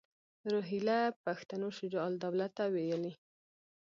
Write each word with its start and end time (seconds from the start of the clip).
روهیله 0.51 0.99
پښتنو 1.23 1.67
شجاع 1.77 2.05
الدوله 2.09 2.47
ته 2.57 2.63
ویلي. 2.73 3.13